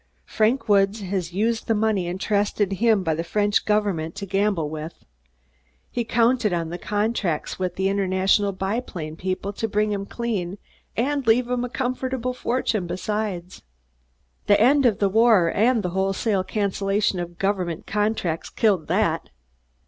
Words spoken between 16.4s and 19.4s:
cancellation of government contracts killed that.